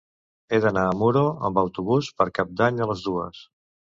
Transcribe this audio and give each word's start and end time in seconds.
He 0.55 0.59
d'anar 0.61 0.85
a 0.91 0.95
Muro 1.01 1.21
amb 1.49 1.59
autobús 1.63 2.09
per 2.21 2.27
Cap 2.39 2.57
d'Any 2.63 2.81
a 2.81 2.89
les 2.93 3.05
dues. 3.09 3.43